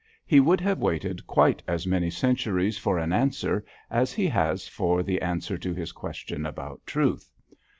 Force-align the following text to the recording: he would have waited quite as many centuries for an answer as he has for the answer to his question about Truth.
he 0.25 0.39
would 0.39 0.59
have 0.59 0.79
waited 0.79 1.27
quite 1.27 1.61
as 1.67 1.85
many 1.85 2.09
centuries 2.09 2.75
for 2.75 2.97
an 2.97 3.13
answer 3.13 3.63
as 3.91 4.11
he 4.13 4.25
has 4.27 4.67
for 4.67 5.03
the 5.03 5.21
answer 5.21 5.59
to 5.59 5.75
his 5.75 5.91
question 5.91 6.43
about 6.43 6.81
Truth. 6.87 7.29